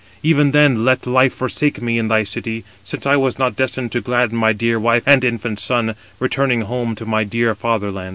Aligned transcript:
Even 0.23 0.49
then 0.49 0.71
225 0.77 0.87
let 0.87 1.13
life 1.15 1.35
forsake 1.35 1.79
me 1.79 1.99
in 1.99 2.07
thy 2.07 2.23
city; 2.23 2.63
since 2.83 3.05
I 3.05 3.17
was 3.17 3.37
not 3.37 3.55
destined 3.55 3.91
to 3.91 4.01
gladden 4.01 4.35
my 4.35 4.51
dear 4.51 4.79
wife 4.79 5.03
and 5.05 5.23
infant 5.23 5.59
son, 5.59 5.93
returning 6.17 6.61
home 6.61 6.95
to 6.95 7.05
my 7.05 7.23
dear 7.23 7.53
fatherland." 7.53 8.09